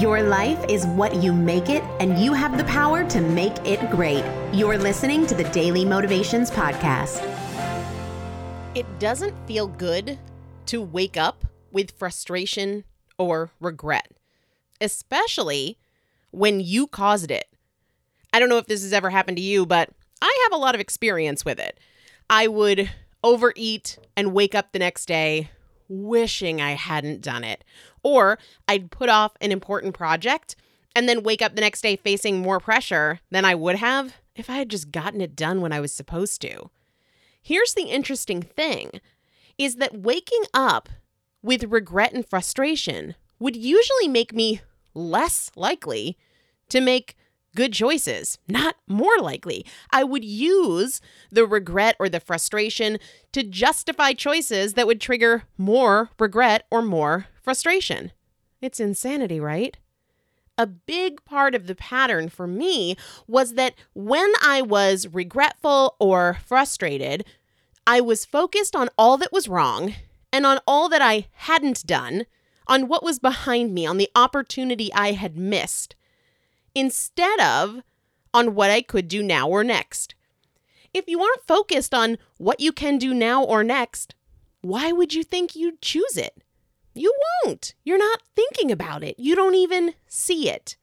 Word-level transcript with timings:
Your 0.00 0.20
life 0.20 0.62
is 0.68 0.84
what 0.84 1.22
you 1.22 1.32
make 1.32 1.70
it, 1.70 1.82
and 2.00 2.18
you 2.18 2.34
have 2.34 2.58
the 2.58 2.64
power 2.64 3.02
to 3.08 3.20
make 3.20 3.56
it 3.64 3.90
great. 3.90 4.24
You're 4.52 4.76
listening 4.76 5.26
to 5.26 5.34
the 5.34 5.44
Daily 5.44 5.86
Motivations 5.86 6.50
Podcast. 6.50 7.22
It 8.74 8.84
doesn't 8.98 9.34
feel 9.46 9.68
good 9.68 10.18
to 10.66 10.82
wake 10.82 11.16
up 11.16 11.46
with 11.72 11.92
frustration 11.92 12.84
or 13.16 13.52
regret, 13.58 14.10
especially 14.82 15.78
when 16.30 16.60
you 16.60 16.86
caused 16.86 17.30
it. 17.30 17.46
I 18.34 18.38
don't 18.38 18.50
know 18.50 18.58
if 18.58 18.66
this 18.66 18.82
has 18.82 18.92
ever 18.92 19.08
happened 19.08 19.38
to 19.38 19.42
you, 19.42 19.64
but 19.64 19.88
I 20.20 20.40
have 20.42 20.52
a 20.52 20.60
lot 20.60 20.74
of 20.74 20.80
experience 20.82 21.42
with 21.42 21.58
it. 21.58 21.80
I 22.28 22.48
would 22.48 22.90
overeat 23.24 23.96
and 24.14 24.34
wake 24.34 24.54
up 24.54 24.72
the 24.72 24.78
next 24.78 25.06
day 25.06 25.48
wishing 25.88 26.60
I 26.60 26.72
hadn't 26.72 27.20
done 27.20 27.44
it. 27.44 27.64
Or 28.02 28.38
I'd 28.68 28.90
put 28.90 29.08
off 29.08 29.32
an 29.40 29.52
important 29.52 29.94
project 29.94 30.56
and 30.94 31.08
then 31.08 31.22
wake 31.22 31.42
up 31.42 31.54
the 31.54 31.60
next 31.60 31.82
day 31.82 31.96
facing 31.96 32.40
more 32.40 32.60
pressure 32.60 33.20
than 33.30 33.44
I 33.44 33.54
would 33.54 33.76
have 33.76 34.14
if 34.34 34.48
I 34.48 34.54
had 34.56 34.68
just 34.68 34.90
gotten 34.90 35.20
it 35.20 35.36
done 35.36 35.60
when 35.60 35.72
I 35.72 35.80
was 35.80 35.92
supposed 35.92 36.40
to. 36.42 36.70
Here's 37.42 37.74
the 37.74 37.84
interesting 37.84 38.42
thing 38.42 39.00
is 39.58 39.76
that 39.76 40.00
waking 40.00 40.44
up 40.52 40.88
with 41.42 41.64
regret 41.64 42.12
and 42.12 42.28
frustration 42.28 43.14
would 43.38 43.56
usually 43.56 44.08
make 44.08 44.34
me 44.34 44.60
less 44.94 45.50
likely 45.54 46.16
to 46.68 46.80
make 46.80 47.16
good 47.56 47.72
choices, 47.72 48.38
not 48.46 48.76
more 48.86 49.18
likely. 49.18 49.66
I 49.90 50.04
would 50.04 50.24
use 50.24 51.00
the 51.32 51.44
regret 51.44 51.96
or 51.98 52.08
the 52.08 52.20
frustration 52.20 52.98
to 53.32 53.42
justify 53.42 54.12
choices 54.12 54.74
that 54.74 54.86
would 54.86 55.00
trigger 55.00 55.42
more 55.58 56.10
regret 56.20 56.66
or 56.70 56.82
more 56.82 57.26
frustration. 57.42 58.12
It's 58.60 58.78
insanity, 58.78 59.40
right? 59.40 59.76
A 60.58 60.66
big 60.66 61.24
part 61.24 61.54
of 61.54 61.66
the 61.66 61.74
pattern 61.74 62.28
for 62.28 62.46
me 62.46 62.96
was 63.26 63.54
that 63.54 63.74
when 63.94 64.32
I 64.42 64.62
was 64.62 65.08
regretful 65.08 65.96
or 65.98 66.38
frustrated, 66.46 67.24
I 67.86 68.00
was 68.00 68.24
focused 68.24 68.76
on 68.76 68.88
all 68.96 69.16
that 69.18 69.32
was 69.32 69.48
wrong 69.48 69.94
and 70.32 70.46
on 70.46 70.60
all 70.66 70.88
that 70.88 71.02
I 71.02 71.26
hadn't 71.32 71.86
done, 71.86 72.26
on 72.66 72.88
what 72.88 73.02
was 73.02 73.18
behind 73.18 73.74
me, 73.74 73.86
on 73.86 73.96
the 73.96 74.10
opportunity 74.14 74.92
I 74.94 75.12
had 75.12 75.36
missed 75.36 75.94
instead 76.76 77.40
of 77.40 77.80
on 78.34 78.54
what 78.54 78.70
I 78.70 78.82
could 78.82 79.08
do 79.08 79.22
now 79.22 79.48
or 79.48 79.64
next. 79.64 80.14
If 80.92 81.08
you 81.08 81.20
aren't 81.22 81.46
focused 81.46 81.94
on 81.94 82.18
what 82.36 82.60
you 82.60 82.70
can 82.70 82.98
do 82.98 83.14
now 83.14 83.42
or 83.42 83.64
next, 83.64 84.14
why 84.60 84.92
would 84.92 85.14
you 85.14 85.24
think 85.24 85.56
you'd 85.56 85.80
choose 85.80 86.18
it? 86.18 86.42
You 86.94 87.14
won't. 87.44 87.74
You're 87.82 87.98
not 87.98 88.20
thinking 88.34 88.70
about 88.70 89.02
it. 89.02 89.18
You 89.18 89.34
don't 89.34 89.54
even 89.54 89.94
see 90.06 90.50
it. 90.50 90.76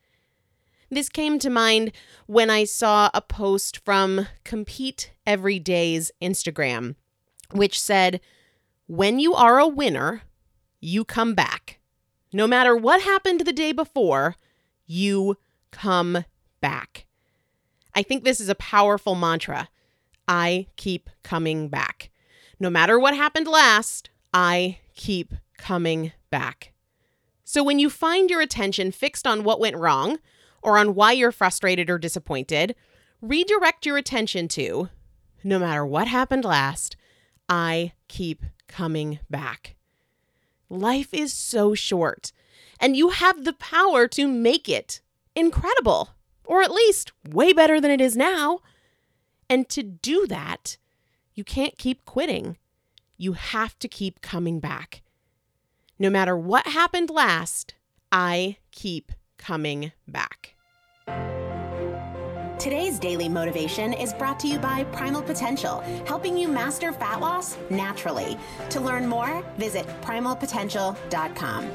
This 0.89 1.09
came 1.09 1.37
to 1.39 1.49
mind 1.49 1.91
when 2.25 2.49
I 2.49 2.63
saw 2.63 3.09
a 3.13 3.21
post 3.21 3.79
from 3.85 4.27
Compete 4.43 5.11
Everyday's 5.27 6.11
Instagram, 6.21 6.95
which 7.51 7.79
said, 7.79 8.19
When 8.87 9.19
you 9.19 9.33
are 9.35 9.59
a 9.59 9.67
winner, 9.67 10.23
you 10.79 11.05
come 11.05 11.35
back. 11.35 11.79
No 12.31 12.47
matter 12.47 12.75
what 12.75 13.01
happened 13.01 13.41
the 13.41 13.53
day 13.53 13.71
before, 13.71 14.35
you 14.85 15.37
come 15.73 16.23
back. 16.61 17.05
I 17.93 18.03
think 18.03 18.23
this 18.23 18.39
is 18.39 18.47
a 18.47 18.55
powerful 18.55 19.15
mantra. 19.15 19.67
I 20.27 20.67
keep 20.77 21.09
coming 21.23 21.67
back. 21.67 22.09
No 22.59 22.69
matter 22.69 22.97
what 22.97 23.15
happened 23.15 23.47
last, 23.47 24.09
I 24.33 24.79
keep 24.95 25.33
coming 25.57 26.13
back. 26.29 26.71
So 27.43 27.63
when 27.63 27.79
you 27.79 27.89
find 27.89 28.29
your 28.29 28.39
attention 28.39 28.91
fixed 28.91 29.27
on 29.27 29.43
what 29.43 29.59
went 29.59 29.75
wrong 29.75 30.19
or 30.61 30.77
on 30.77 30.95
why 30.95 31.11
you're 31.11 31.31
frustrated 31.31 31.89
or 31.89 31.97
disappointed, 31.97 32.75
redirect 33.21 33.85
your 33.85 33.97
attention 33.97 34.47
to 34.49 34.89
no 35.43 35.59
matter 35.59 35.85
what 35.85 36.07
happened 36.07 36.45
last, 36.45 36.95
I 37.49 37.91
keep 38.07 38.43
coming 38.67 39.19
back. 39.29 39.75
Life 40.69 41.13
is 41.13 41.33
so 41.33 41.75
short, 41.75 42.31
and 42.79 42.95
you 42.95 43.09
have 43.09 43.43
the 43.43 43.53
power 43.53 44.07
to 44.07 44.27
make 44.27 44.69
it 44.69 45.01
incredible, 45.35 46.09
or 46.45 46.61
at 46.61 46.71
least 46.71 47.11
way 47.29 47.53
better 47.53 47.79
than 47.79 47.91
it 47.91 48.01
is 48.01 48.15
now. 48.15 48.59
And 49.49 49.67
to 49.69 49.83
do 49.83 50.25
that, 50.27 50.77
you 51.33 51.43
can't 51.43 51.77
keep 51.77 52.05
quitting. 52.05 52.57
You 53.17 53.33
have 53.33 53.77
to 53.79 53.87
keep 53.87 54.21
coming 54.21 54.59
back. 54.59 55.01
No 55.99 56.09
matter 56.09 56.35
what 56.35 56.67
happened 56.67 57.09
last, 57.09 57.75
I 58.11 58.57
keep 58.71 59.11
coming 59.37 59.91
back. 60.07 60.55
Today's 62.59 62.97
daily 62.97 63.27
motivation 63.27 63.91
is 63.91 64.13
brought 64.13 64.39
to 64.39 64.47
you 64.47 64.57
by 64.57 64.85
Primal 64.85 65.21
Potential, 65.21 65.81
helping 66.05 66.37
you 66.37 66.47
master 66.47 66.93
fat 66.93 67.19
loss 67.19 67.57
naturally. 67.69 68.37
To 68.69 68.79
learn 68.79 69.05
more, 69.05 69.43
visit 69.57 69.85
primalpotential.com. 70.01 71.71